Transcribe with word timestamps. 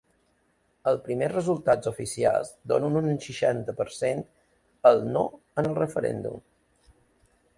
Els 0.91 1.01
primers 1.07 1.33
resultats 1.35 1.89
oficials 1.91 2.49
donen 2.71 2.97
un 3.01 3.11
seixanta 3.27 3.77
per 3.83 3.87
cent 3.99 4.25
al 4.93 5.05
‘no’ 5.17 5.25
en 5.63 5.71
el 5.73 5.79
referèndum. 5.83 6.43